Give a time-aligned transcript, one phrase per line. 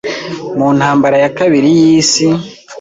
[0.57, 2.27] Mu ntambara ya kabiri y’isi